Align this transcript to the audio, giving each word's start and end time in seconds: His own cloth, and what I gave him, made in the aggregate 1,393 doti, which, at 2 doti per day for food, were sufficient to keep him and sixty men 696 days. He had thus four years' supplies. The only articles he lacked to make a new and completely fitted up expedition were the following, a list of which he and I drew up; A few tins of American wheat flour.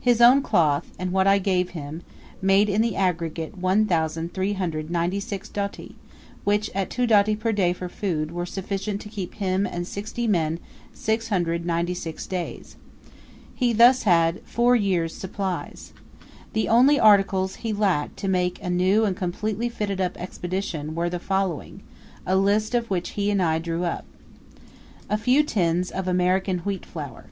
His 0.00 0.20
own 0.20 0.40
cloth, 0.40 0.92
and 1.00 1.10
what 1.10 1.26
I 1.26 1.40
gave 1.40 1.70
him, 1.70 2.02
made 2.40 2.68
in 2.68 2.80
the 2.80 2.94
aggregate 2.94 3.58
1,393 3.58 5.38
doti, 5.52 5.96
which, 6.44 6.70
at 6.76 6.90
2 6.90 7.08
doti 7.08 7.34
per 7.34 7.50
day 7.50 7.72
for 7.72 7.88
food, 7.88 8.30
were 8.30 8.46
sufficient 8.46 9.00
to 9.00 9.08
keep 9.08 9.34
him 9.34 9.66
and 9.66 9.84
sixty 9.84 10.28
men 10.28 10.60
696 10.92 12.24
days. 12.28 12.76
He 13.52 13.72
had 13.74 13.78
thus 13.78 14.04
four 14.44 14.76
years' 14.76 15.12
supplies. 15.12 15.92
The 16.52 16.68
only 16.68 17.00
articles 17.00 17.56
he 17.56 17.72
lacked 17.72 18.16
to 18.18 18.28
make 18.28 18.62
a 18.62 18.70
new 18.70 19.04
and 19.04 19.16
completely 19.16 19.68
fitted 19.68 20.00
up 20.00 20.16
expedition 20.20 20.94
were 20.94 21.10
the 21.10 21.18
following, 21.18 21.82
a 22.24 22.36
list 22.36 22.76
of 22.76 22.88
which 22.90 23.10
he 23.18 23.28
and 23.28 23.42
I 23.42 23.58
drew 23.58 23.82
up; 23.82 24.04
A 25.10 25.18
few 25.18 25.42
tins 25.42 25.90
of 25.90 26.06
American 26.06 26.58
wheat 26.60 26.86
flour. 26.86 27.30